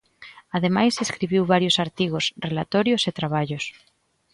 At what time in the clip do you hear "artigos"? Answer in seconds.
1.85-2.25